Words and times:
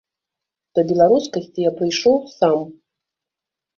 Да 0.77 0.83
беларускасці 0.93 1.59
я 1.69 1.75
прыйшоў 1.77 2.17
сам. 2.37 2.59